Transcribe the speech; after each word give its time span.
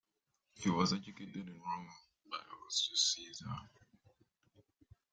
He 0.55 0.67
was 0.67 0.93
educated 0.93 1.47
in 1.47 1.61
Rome 1.61 1.89
by 2.25 2.39
Augustus 2.39 3.13
Caesar. 3.13 3.55